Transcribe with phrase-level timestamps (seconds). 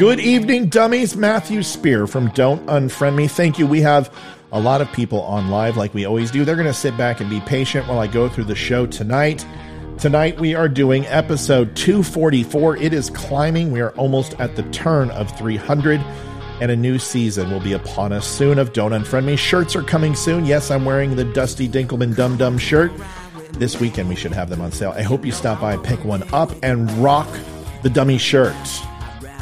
[0.00, 1.14] Good evening, dummies.
[1.14, 3.28] Matthew Spear from Don't Unfriend Me.
[3.28, 3.66] Thank you.
[3.66, 4.10] We have
[4.50, 6.42] a lot of people on live like we always do.
[6.42, 9.44] They're going to sit back and be patient while I go through the show tonight.
[9.98, 12.78] Tonight we are doing episode 244.
[12.78, 13.72] It is climbing.
[13.72, 16.00] We are almost at the turn of 300
[16.62, 19.36] and a new season will be upon us soon of Don't Unfriend Me.
[19.36, 20.46] Shirts are coming soon.
[20.46, 22.90] Yes, I'm wearing the Dusty Dinkelman Dum Dum shirt.
[23.52, 24.94] This weekend we should have them on sale.
[24.96, 27.28] I hope you stop by, pick one up, and rock
[27.82, 28.56] the dummy shirt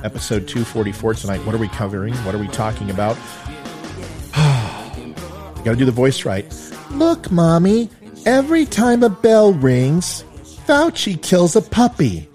[0.04, 1.44] episode 244 tonight.
[1.44, 2.14] What are we covering?
[2.16, 3.16] What are we talking about?
[4.34, 6.46] Got to do the voice right.
[6.90, 7.90] Look, mommy,
[8.24, 10.24] every time a bell rings,
[10.66, 12.28] Fauci kills a puppy.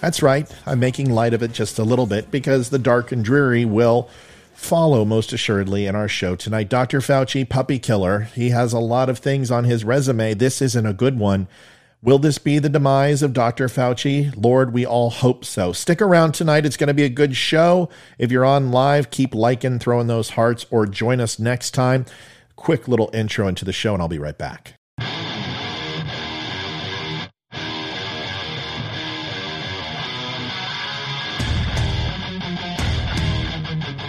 [0.00, 0.50] That's right.
[0.66, 4.08] I'm making light of it just a little bit because the dark and dreary will
[4.54, 6.68] follow most assuredly in our show tonight.
[6.68, 7.00] Dr.
[7.00, 8.20] Fauci, puppy killer.
[8.34, 10.34] He has a lot of things on his resume.
[10.34, 11.48] This isn't a good one.
[12.04, 13.68] Will this be the demise of Dr.
[13.68, 14.34] Fauci?
[14.36, 15.72] Lord, we all hope so.
[15.72, 16.66] Stick around tonight.
[16.66, 17.88] It's going to be a good show.
[18.18, 22.06] If you're on live, keep liking, throwing those hearts, or join us next time.
[22.56, 24.74] Quick little intro into the show, and I'll be right back.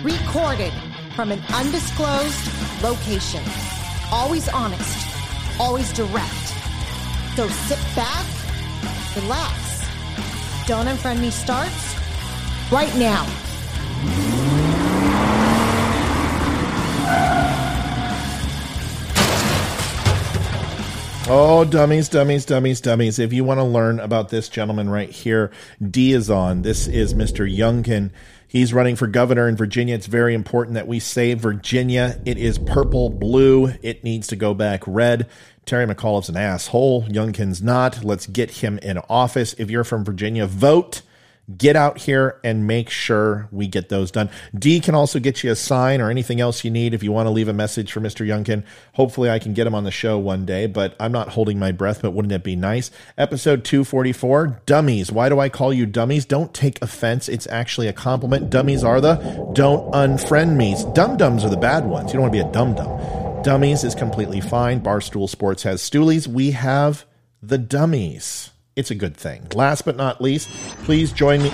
[0.04, 0.74] Recorded
[1.16, 3.44] from an undisclosed location.
[4.12, 5.08] Always honest,
[5.60, 6.63] always direct
[7.36, 8.26] so sit back,
[9.16, 9.88] relax.
[10.68, 11.96] Don't Unfriend Me starts
[12.72, 13.26] right now.
[21.26, 23.18] Oh, dummies, dummies, dummies, dummies.
[23.18, 26.62] If you want to learn about this gentleman right here, D is on.
[26.64, 27.50] This is Mr.
[27.50, 28.12] Youngkin.
[28.54, 29.96] He's running for governor in Virginia.
[29.96, 32.22] It's very important that we save Virginia.
[32.24, 33.74] It is purple blue.
[33.82, 35.28] It needs to go back red.
[35.66, 37.06] Terry McAuliffe's an asshole.
[37.06, 38.04] Youngkin's not.
[38.04, 39.54] Let's get him in office.
[39.58, 41.02] If you're from Virginia, vote.
[41.58, 44.30] Get out here and make sure we get those done.
[44.58, 47.26] D can also get you a sign or anything else you need if you want
[47.26, 48.26] to leave a message for Mr.
[48.26, 48.64] Youngkin.
[48.94, 51.74] Hopefully, I can get him on the show one day, but I'm not holding my
[51.74, 52.02] breath.
[52.02, 52.92] But wouldn't it be nice?
[53.18, 55.12] Episode 244 Dummies.
[55.12, 56.24] Why do I call you dummies?
[56.24, 57.28] Don't take offense.
[57.28, 58.50] It's actually a compliment.
[58.50, 59.16] Dummies are the
[59.52, 60.86] don't unfriend me's.
[60.86, 62.14] Dum dums are the bad ones.
[62.14, 63.44] You don't want to be a dum dum.
[63.44, 64.80] Dummies is completely fine.
[64.80, 66.26] Barstool Sports has stoolies.
[66.26, 67.06] We have
[67.42, 68.53] the dummies.
[68.76, 69.48] It's a good thing.
[69.54, 70.50] Last but not least,
[70.84, 71.54] please join me.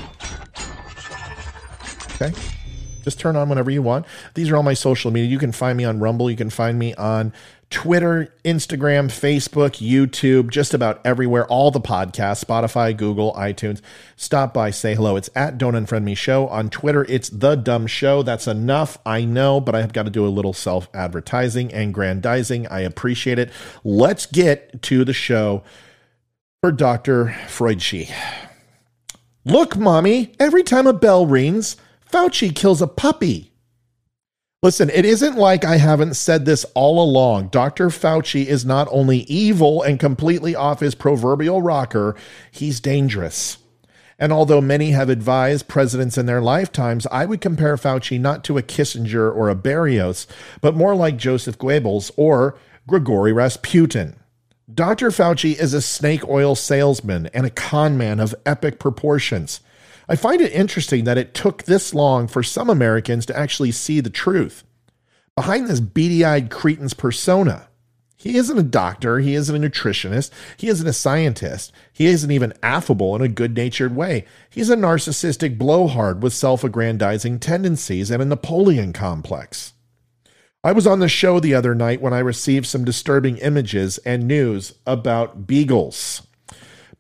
[2.22, 2.34] Okay.
[3.04, 4.06] Just turn on whenever you want.
[4.34, 5.30] These are all my social media.
[5.30, 6.30] You can find me on Rumble.
[6.30, 7.34] You can find me on
[7.70, 11.46] Twitter, Instagram, Facebook, YouTube, just about everywhere.
[11.48, 13.80] All the podcasts, Spotify, Google, iTunes.
[14.16, 15.16] Stop by, say hello.
[15.16, 16.48] It's at Don't Unfriend Me Show.
[16.48, 18.24] On Twitter, it's The Dumb Show.
[18.24, 21.94] That's enough, I know, but I have got to do a little self advertising and
[21.94, 22.66] grandizing.
[22.68, 23.52] I appreciate it.
[23.84, 25.64] Let's get to the show
[26.62, 27.28] for Dr.
[27.48, 28.12] Freudshi.
[29.46, 31.78] Look, mommy, every time a bell rings,
[32.12, 33.54] Fauci kills a puppy.
[34.62, 37.48] Listen, it isn't like I haven't said this all along.
[37.48, 37.88] Dr.
[37.88, 42.18] Fauci is not only evil and completely off his proverbial rocker,
[42.52, 43.60] he's dangerous.
[44.18, 48.58] And although many have advised presidents in their lifetimes, I would compare Fauci not to
[48.58, 50.28] a Kissinger or a Berrios,
[50.60, 54.19] but more like Joseph Goebbels or Grigory Rasputin.
[54.72, 55.10] Dr.
[55.10, 59.62] Fauci is a snake oil salesman and a conman of epic proportions.
[60.08, 64.00] I find it interesting that it took this long for some Americans to actually see
[64.00, 64.64] the truth.
[65.36, 67.68] Behind this beady eyed cretin's persona,
[68.16, 72.54] he isn't a doctor, he isn't a nutritionist, he isn't a scientist, he isn't even
[72.62, 74.26] affable in a good natured way.
[74.50, 79.74] He's a narcissistic blowhard with self aggrandizing tendencies and a Napoleon complex.
[80.62, 84.28] I was on the show the other night when I received some disturbing images and
[84.28, 86.24] news about beagles.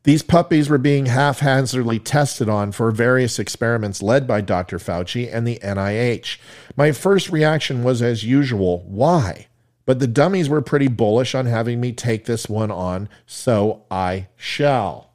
[0.04, 4.80] These puppies were being haphazardly tested on for various experiments led by Dr.
[4.80, 6.38] Fauci and the NIH.
[6.78, 9.48] My first reaction was, as usual, why?
[9.86, 14.30] But the dummies were pretty bullish on having me take this one on, so I
[14.38, 15.09] shall.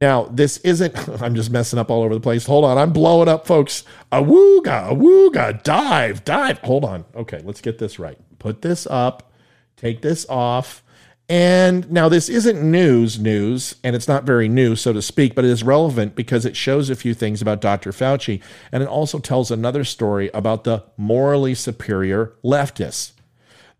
[0.00, 2.46] Now, this isn't, I'm just messing up all over the place.
[2.46, 3.84] Hold on, I'm blowing up, folks.
[4.12, 6.58] Awooga, awooga, dive, dive.
[6.60, 7.04] Hold on.
[7.14, 8.18] Okay, let's get this right.
[8.38, 9.32] Put this up,
[9.76, 10.82] take this off
[11.30, 15.44] and now this isn't news news, and it's not very new, so to speak, but
[15.44, 17.92] it is relevant because it shows a few things about Dr.
[17.92, 18.42] Fauci,
[18.72, 23.12] and it also tells another story about the morally superior leftists.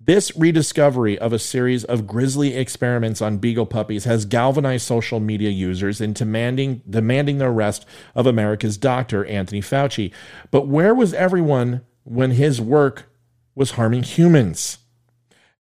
[0.03, 5.51] This rediscovery of a series of grisly experiments on beagle puppies has galvanized social media
[5.51, 10.11] users into demanding, demanding the arrest of America's doctor, Anthony Fauci.
[10.51, 13.13] But where was everyone when his work
[13.55, 14.79] was harming humans?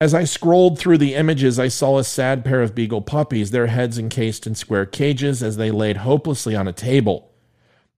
[0.02, 3.68] As I scrolled through the images, I saw a sad pair of beagle puppies, their
[3.68, 7.32] heads encased in square cages as they laid hopelessly on a table.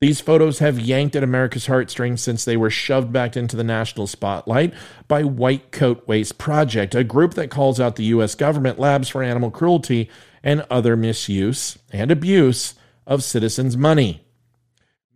[0.01, 4.07] These photos have yanked at America's heartstrings since they were shoved back into the national
[4.07, 4.73] spotlight
[5.09, 8.37] by White Coat Waste Project, a group that calls out the U.S.
[8.37, 10.09] government labs for animal cruelty
[10.45, 12.75] and other misuse and abuse
[13.09, 14.23] of citizens' money.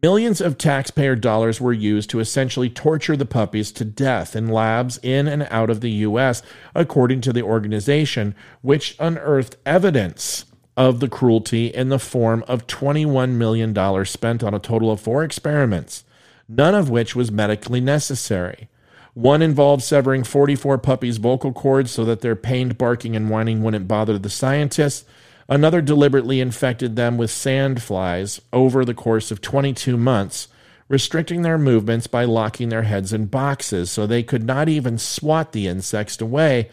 [0.02, 4.98] Millions of taxpayer dollars were used to essentially torture the puppies to death in labs
[5.00, 6.42] in and out of the U.S.,
[6.74, 10.44] according to the organization, which unearthed evidence
[10.76, 15.22] of the cruelty in the form of $21 million spent on a total of four
[15.22, 16.04] experiments,
[16.48, 18.68] none of which was medically necessary.
[19.14, 23.88] One involved severing 44 puppies' vocal cords so that their pained barking and whining wouldn't
[23.88, 25.04] bother the scientists.
[25.48, 30.48] Another deliberately infected them with sand flies over the course of 22 months,
[30.88, 35.52] restricting their movements by locking their heads in boxes so they could not even swat
[35.52, 36.70] the insects away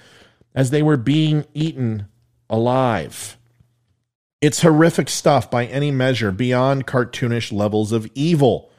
[0.55, 2.07] as they were being eaten
[2.49, 3.37] alive.
[4.41, 8.71] It's horrific stuff by any measure, beyond cartoonish levels of evil.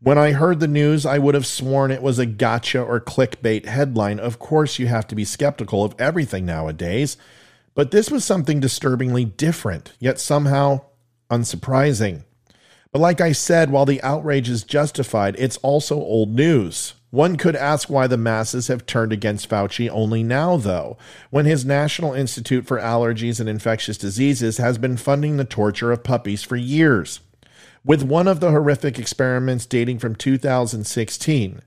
[0.00, 3.66] When I heard the news, I would have sworn it was a gotcha or clickbait
[3.66, 4.18] headline.
[4.18, 7.18] Of course, you have to be skeptical of everything nowadays,
[7.74, 10.80] but this was something disturbingly different, yet somehow
[11.30, 12.24] unsurprising.
[12.90, 16.94] But like I said, while the outrage is justified, it's also old news.
[17.12, 20.96] One could ask why the masses have turned against Fauci only now, though,
[21.28, 26.04] when his National Institute for Allergies and Infectious Diseases has been funding the torture of
[26.04, 27.20] puppies for years.
[27.84, 31.60] With one of the horrific experiments dating from 2016,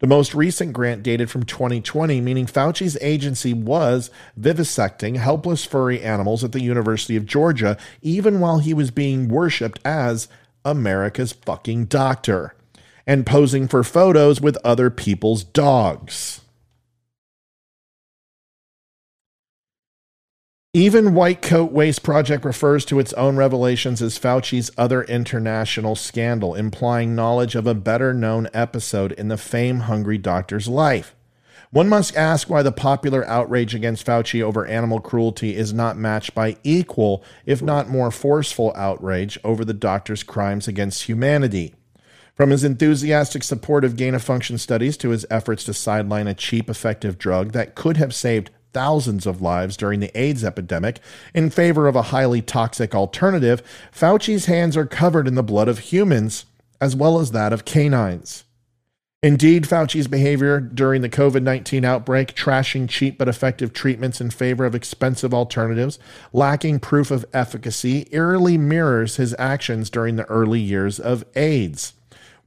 [0.00, 6.42] the most recent grant dated from 2020, meaning Fauci's agency was vivisecting helpless furry animals
[6.42, 10.26] at the University of Georgia, even while he was being worshipped as
[10.64, 12.56] America's fucking doctor
[13.08, 16.42] and posing for photos with other people's dogs.
[20.74, 26.54] Even White Coat Waste Project refers to its own revelations as Fauci's other international scandal,
[26.54, 31.16] implying knowledge of a better known episode in the fame hungry doctor's life.
[31.70, 36.34] One must ask why the popular outrage against Fauci over animal cruelty is not matched
[36.34, 41.74] by equal, if not more forceful, outrage over the doctor's crimes against humanity.
[42.38, 46.34] From his enthusiastic support of gain of function studies to his efforts to sideline a
[46.34, 51.00] cheap, effective drug that could have saved thousands of lives during the AIDS epidemic
[51.34, 55.80] in favor of a highly toxic alternative, Fauci's hands are covered in the blood of
[55.80, 56.46] humans
[56.80, 58.44] as well as that of canines.
[59.20, 64.64] Indeed, Fauci's behavior during the COVID 19 outbreak, trashing cheap but effective treatments in favor
[64.64, 65.98] of expensive alternatives,
[66.32, 71.94] lacking proof of efficacy, eerily mirrors his actions during the early years of AIDS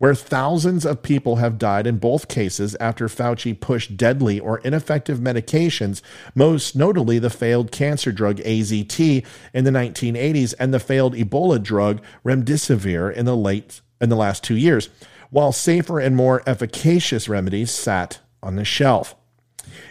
[0.02, 5.20] where thousands of people have died in both cases after Fauci pushed deadly or ineffective
[5.20, 6.02] medications,
[6.34, 12.02] most notably the failed cancer drug AZT in the 1980s and the failed Ebola drug
[12.26, 14.90] remdesivir in the late in the last 2 years,
[15.30, 19.16] while safer and more efficacious remedies sat on the shelf.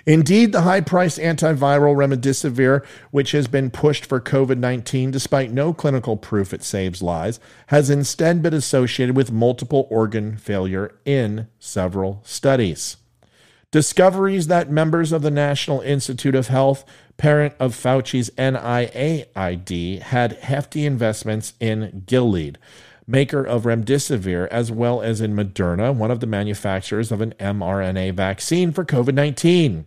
[0.06, 5.72] Indeed, the high priced antiviral remdesivir, which has been pushed for COVID 19 despite no
[5.72, 12.20] clinical proof it saves lives, has instead been associated with multiple organ failure in several
[12.24, 12.96] studies.
[13.70, 16.84] Discoveries that members of the National Institute of Health,
[17.16, 22.58] parent of Fauci's NIAID, had hefty investments in Gilead
[23.10, 28.14] maker of remdesivir, as well as in Moderna, one of the manufacturers of an mRNA
[28.14, 29.86] vaccine for COVID 19.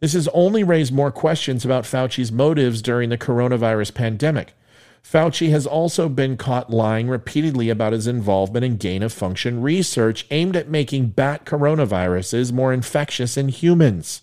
[0.00, 4.52] This has only raised more questions about Fauci's motives during the coronavirus pandemic.
[5.02, 10.26] Fauci has also been caught lying repeatedly about his involvement in gain of function research
[10.30, 14.22] aimed at making bat coronaviruses more infectious in humans.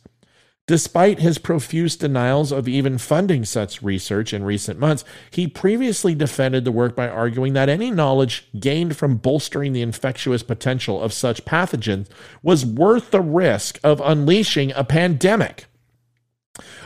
[0.65, 6.63] Despite his profuse denials of even funding such research in recent months, he previously defended
[6.63, 11.43] the work by arguing that any knowledge gained from bolstering the infectious potential of such
[11.43, 12.07] pathogens
[12.41, 15.65] was worth the risk of unleashing a pandemic.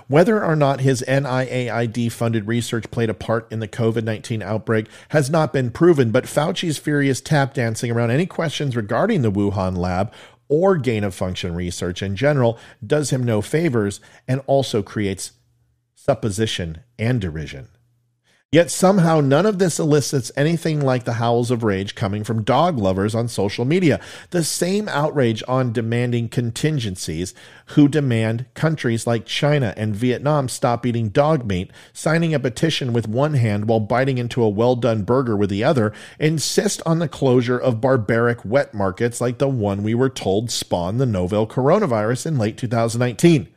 [0.08, 4.88] Whether or not his NIAID funded research played a part in the COVID 19 outbreak
[5.10, 9.78] has not been proven, but Fauci's furious tap dancing around any questions regarding the Wuhan
[9.78, 10.12] lab
[10.50, 15.32] or gain of function research in general does him no favors and also creates
[15.96, 17.68] supposition and derision.
[18.50, 22.78] Yet somehow none of this elicits anything like the howls of rage coming from dog
[22.78, 24.00] lovers on social media.
[24.30, 27.34] The same outrage on demanding contingencies
[27.66, 33.06] who demand countries like China and Vietnam stop eating dog meat, signing a petition with
[33.06, 37.10] one hand while biting into a well done burger with the other, insist on the
[37.10, 42.26] closure of barbaric wet markets like the one we were told spawned the novel coronavirus
[42.26, 43.50] in late 2019.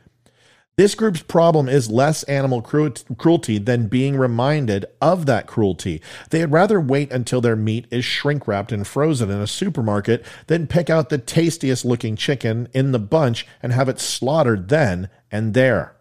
[0.81, 6.01] This group's problem is less animal cru- cruelty than being reminded of that cruelty.
[6.31, 10.65] They'd rather wait until their meat is shrink wrapped and frozen in a supermarket than
[10.65, 15.53] pick out the tastiest looking chicken in the bunch and have it slaughtered then and
[15.53, 15.93] there.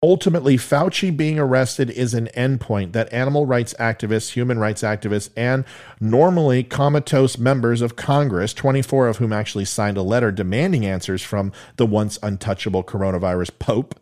[0.00, 5.64] Ultimately, Fauci being arrested is an endpoint that animal rights activists, human rights activists, and
[5.98, 11.50] normally comatose members of Congress, 24 of whom actually signed a letter demanding answers from
[11.78, 13.98] the once untouchable coronavirus pope,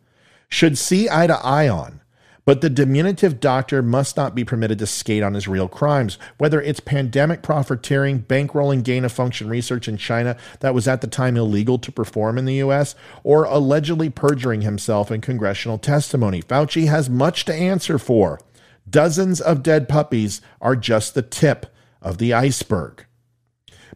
[0.50, 2.02] should see eye to eye on.
[2.46, 6.62] But the diminutive doctor must not be permitted to skate on his real crimes, whether
[6.62, 11.36] it's pandemic profiteering, bankrolling gain of function research in China that was at the time
[11.36, 16.40] illegal to perform in the US, or allegedly perjuring himself in congressional testimony.
[16.40, 18.40] Fauci has much to answer for.
[18.88, 21.66] Dozens of dead puppies are just the tip
[22.00, 23.05] of the iceberg.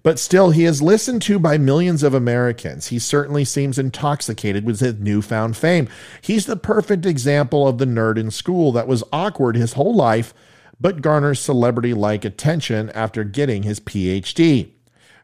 [0.03, 2.89] But still, he is listened to by millions of Americans.
[2.89, 5.89] He certainly seems intoxicated with his newfound fame.
[6.23, 10.33] He's the perfect example of the nerd in school that was awkward his whole life,
[10.81, 14.71] but garners celebrity like attention after getting his PhD.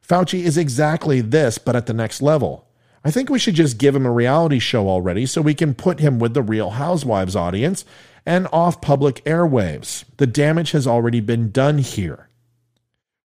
[0.06, 2.68] Fauci is exactly this, but at the next level.
[3.04, 6.00] I think we should just give him a reality show already so we can put
[6.00, 7.84] him with the Real Housewives audience
[8.26, 10.04] and off public airwaves.
[10.16, 12.28] The damage has already been done here.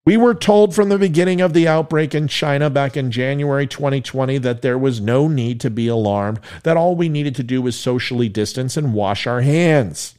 [0.03, 4.39] We were told from the beginning of the outbreak in China back in January 2020
[4.39, 7.79] that there was no need to be alarmed, that all we needed to do was
[7.79, 10.15] socially distance and wash our hands.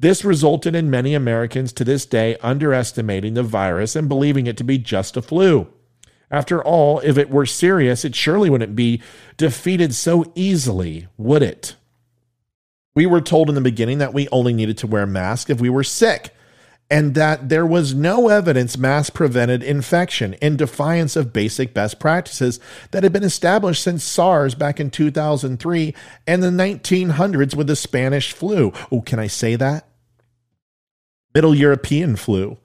[0.00, 4.64] This resulted in many Americans to this day underestimating the virus and believing it to
[4.64, 5.68] be just a flu.
[6.28, 9.00] After all, if it were serious, it surely wouldn't be
[9.36, 11.76] defeated so easily, would it?
[12.96, 15.70] We were told in the beginning that we only needed to wear masks if we
[15.70, 16.34] were sick
[16.90, 22.58] and that there was no evidence mass prevented infection in defiance of basic best practices
[22.90, 25.94] that had been established since SARS back in 2003
[26.26, 28.72] and the 1900s with the Spanish flu.
[28.90, 29.86] Oh, can I say that?
[31.32, 32.58] Middle European flu.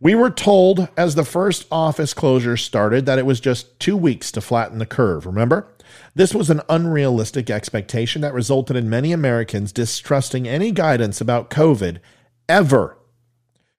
[0.00, 4.30] We were told as the first office closure started that it was just two weeks
[4.32, 5.68] to flatten the curve, remember?
[6.14, 11.98] This was an unrealistic expectation that resulted in many Americans distrusting any guidance about COVID
[12.48, 12.96] ever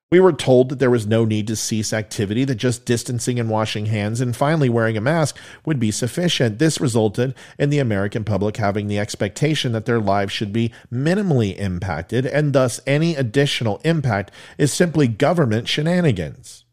[0.10, 3.50] we were told that there was no need to cease activity, that just distancing and
[3.50, 6.60] washing hands and finally wearing a mask would be sufficient.
[6.60, 11.58] This resulted in the American public having the expectation that their lives should be minimally
[11.58, 16.64] impacted, and thus any additional impact is simply government shenanigans.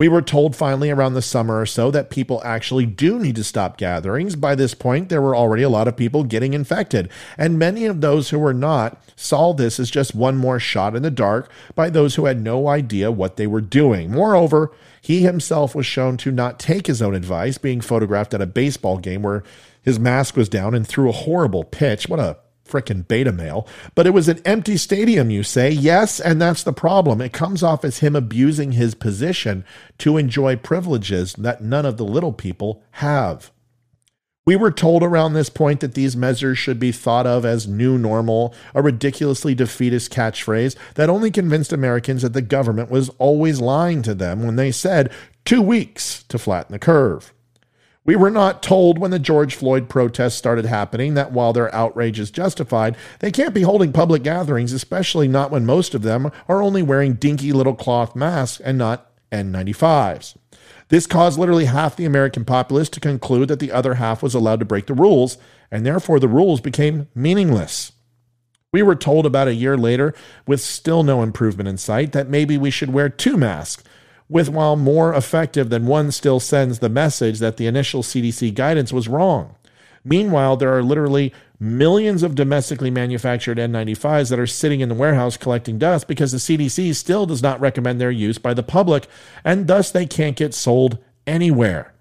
[0.00, 3.42] We were told finally around the summer or so that people actually do need to
[3.42, 4.36] stop gatherings.
[4.36, 8.00] By this point, there were already a lot of people getting infected, and many of
[8.00, 11.90] those who were not saw this as just one more shot in the dark by
[11.90, 14.12] those who had no idea what they were doing.
[14.12, 18.46] Moreover, he himself was shown to not take his own advice, being photographed at a
[18.46, 19.42] baseball game where
[19.82, 22.08] his mask was down and threw a horrible pitch.
[22.08, 22.36] What a
[22.68, 23.66] frickin' beta male.
[23.94, 25.70] But it was an empty stadium, you say?
[25.70, 27.20] Yes, and that's the problem.
[27.20, 29.64] It comes off as him abusing his position
[29.98, 33.50] to enjoy privileges that none of the little people have.
[34.48, 37.98] We were told around this point that these measures should be thought of as new
[37.98, 44.00] normal, a ridiculously defeatist catchphrase that only convinced Americans that the government was always lying
[44.00, 45.12] to them when they said
[45.44, 47.34] two weeks to flatten the curve.
[48.08, 52.18] We were not told when the George Floyd protests started happening that while their outrage
[52.18, 56.62] is justified, they can't be holding public gatherings, especially not when most of them are
[56.62, 60.38] only wearing dinky little cloth masks and not N95s.
[60.88, 64.60] This caused literally half the American populace to conclude that the other half was allowed
[64.60, 65.36] to break the rules,
[65.70, 67.92] and therefore the rules became meaningless.
[68.72, 70.14] We were told about a year later,
[70.46, 73.84] with still no improvement in sight, that maybe we should wear two masks
[74.28, 78.92] with while more effective than one still sends the message that the initial CDC guidance
[78.92, 79.54] was wrong.
[80.04, 85.36] Meanwhile, there are literally millions of domestically manufactured N95s that are sitting in the warehouse
[85.36, 89.06] collecting dust because the CDC still does not recommend their use by the public,
[89.44, 91.92] and thus they can't get sold anywhere.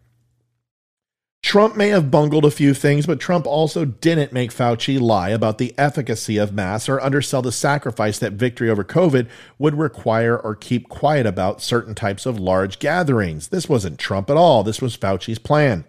[1.48, 5.60] Trump may have bungled a few things, but Trump also didn't make Fauci lie about
[5.60, 10.56] the efficacy of masks or undersell the sacrifice that victory over COVID would require or
[10.56, 13.48] keep quiet about certain types of large gatherings.
[13.48, 14.62] This wasn't Trump at all.
[14.62, 15.86] This was Fauci's plan.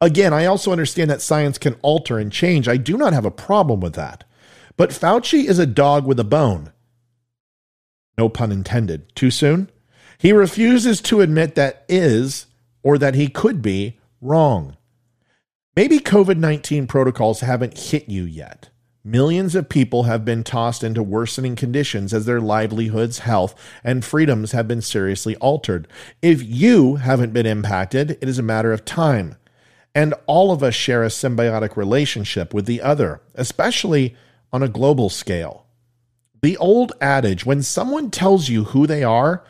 [0.00, 2.66] Again, I also understand that science can alter and change.
[2.66, 4.24] I do not have a problem with that.
[4.76, 6.72] But Fauci is a dog with a bone.
[8.18, 9.14] No pun intended.
[9.14, 9.70] Too soon?
[10.18, 12.46] He refuses to admit that is,
[12.82, 14.74] or that he could be, wrong.
[15.78, 18.70] Maybe COVID 19 protocols haven't hit you yet.
[19.04, 23.54] Millions of people have been tossed into worsening conditions as their livelihoods, health,
[23.84, 25.86] and freedoms have been seriously altered.
[26.20, 29.36] If you haven't been impacted, it is a matter of time.
[29.94, 34.16] And all of us share a symbiotic relationship with the other, especially
[34.52, 35.64] on a global scale.
[36.42, 39.44] The old adage when someone tells you who they are,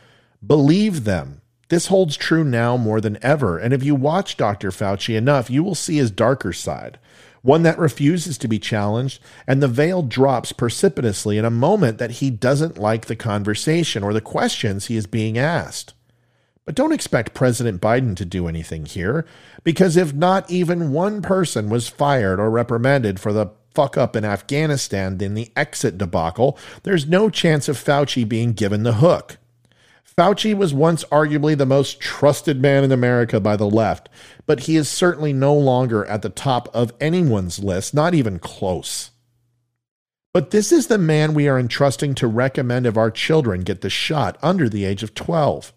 [0.47, 1.41] believe them.
[1.69, 3.59] This holds true now more than ever.
[3.59, 4.71] And if you watch Dr.
[4.71, 6.99] Fauci enough, you will see his darker side
[7.43, 12.13] one that refuses to be challenged, and the veil drops precipitously in a moment that
[12.13, 15.95] he doesn't like the conversation or the questions he is being asked.
[16.65, 19.25] But don't expect President Biden to do anything here,
[19.65, 24.25] because if not even one person was fired or reprimanded for the fuck up in
[24.25, 29.39] Afghanistan in the exit debacle, there's no chance of Fauci being given the hook.
[30.19, 34.09] Fauci was once arguably the most trusted man in America by the left,
[34.47, 39.13] but he is certainly no longer at the top of anyone's list, not even close.
[40.35, 43.89] But this is the man we are entrusting to recommend if our children get the
[43.89, 45.73] shot under the age of 12.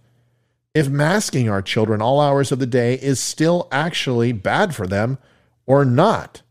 [0.74, 5.20] If masking our children all hours of the day is still actually bad for them
[5.68, 6.42] or not,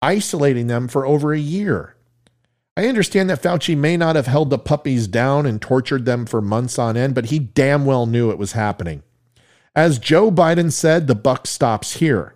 [0.00, 1.96] isolating them for over a year
[2.76, 6.40] I understand that Fauci may not have held the puppies down and tortured them for
[6.40, 9.02] months on end, but he damn well knew it was happening.
[9.74, 12.34] As Joe Biden said, the buck stops here.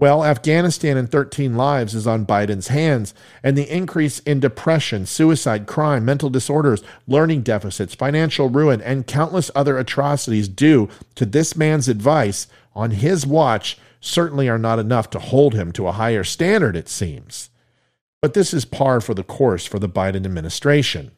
[0.00, 3.12] Well, Afghanistan and 13 lives is on Biden's hands,
[3.42, 9.50] and the increase in depression, suicide, crime, mental disorders, learning deficits, financial ruin, and countless
[9.54, 15.18] other atrocities due to this man's advice on his watch certainly are not enough to
[15.18, 17.49] hold him to a higher standard, it seems.
[18.22, 21.12] But this is par for the course for the Biden administration.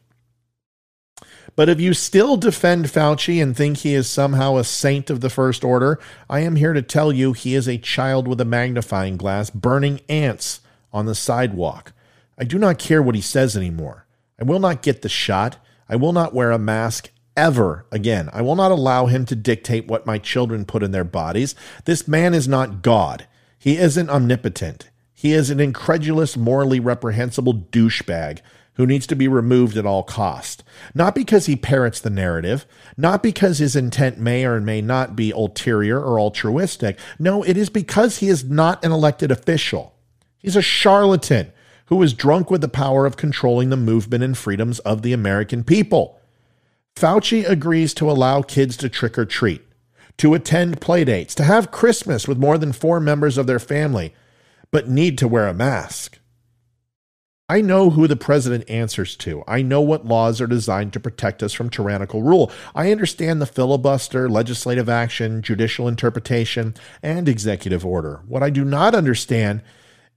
[1.55, 5.29] But if you still defend Fauci and think he is somehow a saint of the
[5.29, 9.17] first order, I am here to tell you he is a child with a magnifying
[9.17, 11.93] glass burning ants on the sidewalk.
[12.37, 14.07] I do not care what he says anymore.
[14.39, 15.57] I will not get the shot.
[15.87, 18.29] I will not wear a mask ever again.
[18.33, 21.53] I will not allow him to dictate what my children put in their bodies.
[21.85, 23.27] This man is not God.
[23.59, 24.89] He isn't omnipotent.
[25.23, 28.41] He is an incredulous, morally reprehensible douchebag
[28.73, 30.65] who needs to be removed at all cost.
[30.93, 32.65] Not because he parrots the narrative,
[32.97, 36.99] not because his intent may or may not be ulterior or altruistic.
[37.17, 39.95] No, it is because he is not an elected official.
[40.39, 41.53] He's a charlatan
[41.85, 45.63] who is drunk with the power of controlling the movement and freedoms of the American
[45.63, 46.19] people.
[46.97, 49.61] Fauci agrees to allow kids to trick or treat,
[50.17, 54.13] to attend playdates, to have Christmas with more than four members of their family,
[54.73, 56.17] but need to wear a mask.
[57.47, 59.43] I know who the president answers to.
[59.47, 62.51] I know what laws are designed to protect us from tyrannical rule.
[62.73, 68.21] I understand the filibuster, legislative action, judicial interpretation, and executive order.
[68.27, 69.61] What I do not understand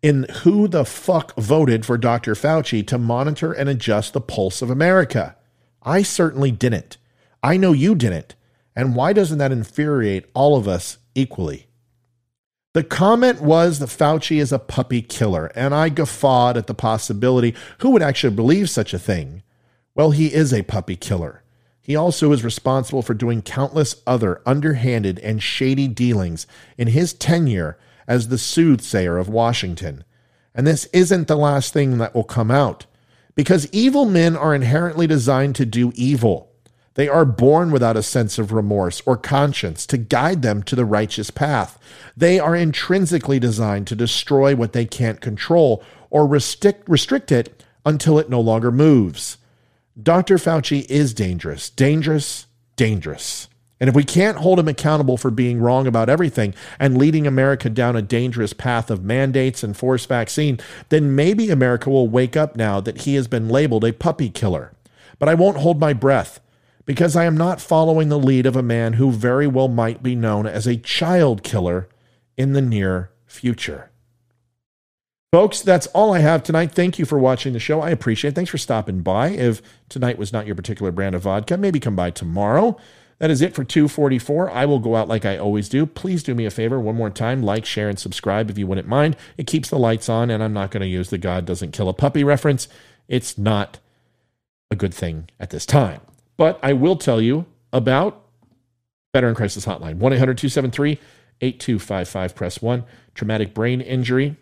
[0.00, 2.32] in who the fuck voted for Dr.
[2.34, 5.36] Fauci to monitor and adjust the pulse of America.
[5.82, 6.96] I certainly didn't.
[7.42, 8.36] I know you didn't.
[8.74, 11.66] And why doesn't that infuriate all of us equally?
[12.76, 17.54] The comment was that Fauci is a puppy killer, and I guffawed at the possibility
[17.78, 19.42] who would actually believe such a thing?
[19.94, 21.42] Well, he is a puppy killer.
[21.80, 27.78] He also is responsible for doing countless other underhanded and shady dealings in his tenure
[28.06, 30.04] as the soothsayer of Washington.
[30.54, 32.84] And this isn't the last thing that will come out,
[33.34, 36.52] because evil men are inherently designed to do evil.
[36.96, 40.86] They are born without a sense of remorse or conscience to guide them to the
[40.86, 41.78] righteous path.
[42.16, 48.18] They are intrinsically designed to destroy what they can't control or restrict, restrict it until
[48.18, 49.36] it no longer moves.
[50.02, 50.36] Dr.
[50.36, 53.48] Fauci is dangerous, dangerous, dangerous.
[53.78, 57.68] And if we can't hold him accountable for being wrong about everything and leading America
[57.68, 62.56] down a dangerous path of mandates and forced vaccine, then maybe America will wake up
[62.56, 64.72] now that he has been labeled a puppy killer.
[65.18, 66.40] But I won't hold my breath
[66.86, 70.14] because I am not following the lead of a man who very well might be
[70.14, 71.88] known as a child killer
[72.36, 73.90] in the near future.
[75.32, 76.72] Folks, that's all I have tonight.
[76.72, 77.80] Thank you for watching the show.
[77.80, 78.34] I appreciate it.
[78.34, 79.30] Thanks for stopping by.
[79.30, 82.78] If tonight was not your particular brand of vodka, maybe come by tomorrow.
[83.18, 84.50] That is it for 244.
[84.50, 85.84] I will go out like I always do.
[85.84, 88.88] Please do me a favor one more time like, share, and subscribe if you wouldn't
[88.88, 89.16] mind.
[89.36, 91.88] It keeps the lights on, and I'm not going to use the God doesn't kill
[91.88, 92.68] a puppy reference.
[93.08, 93.78] It's not
[94.70, 96.00] a good thing at this time.
[96.36, 98.22] But I will tell you about
[99.14, 100.98] Veteran Crisis Hotline 1 800 273
[101.40, 102.34] 8255.
[102.34, 102.84] Press 1.
[103.14, 104.36] Traumatic brain injury,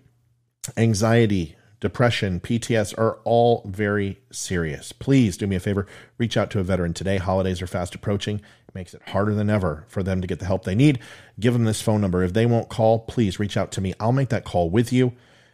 [0.77, 4.91] anxiety, depression, PTS are all very serious.
[4.93, 5.87] Please do me a favor,
[6.19, 7.19] reach out to a veteran today.
[7.19, 8.37] Holidays are fast approaching.
[8.37, 10.99] It makes it harder than ever for them to get the help they need.
[11.39, 12.25] Give them this phone number.
[12.25, 13.95] If they won't call, please reach out to me.
[14.01, 15.13] I'll make that call with you.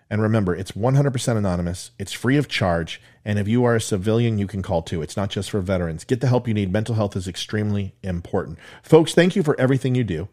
[0.09, 3.01] And remember, it's 100% anonymous, it's free of charge.
[3.25, 5.03] And if you are a civilian, you can call too.
[5.03, 6.05] It's not just for veterans.
[6.05, 6.73] Get the help you need.
[6.73, 8.59] Mental health is extremely important.
[8.83, 10.29] Folks, thank you for everything you do.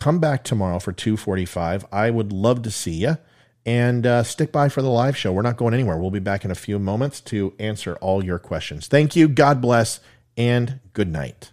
[0.00, 1.86] come back tomorrow for 245.
[1.92, 3.18] I would love to see you.
[3.66, 5.32] And uh, stick by for the live show.
[5.32, 5.98] We're not going anywhere.
[5.98, 8.86] We'll be back in a few moments to answer all your questions.
[8.86, 9.28] Thank you.
[9.28, 10.00] God bless.
[10.36, 11.52] And good night.